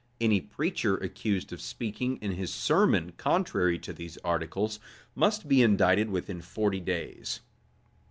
Any 0.19 0.41
preacher 0.41 0.97
accused 0.97 1.53
of 1.53 1.61
speaking 1.61 2.17
in 2.23 2.31
his 2.31 2.51
sermon 2.51 3.11
contrary 3.17 3.77
to 3.77 3.93
these 3.93 4.17
articles, 4.23 4.79
must 5.13 5.47
be 5.47 5.61
indicted 5.61 6.09
within 6.09 6.41
forty 6.41 6.79
days. 6.79 7.41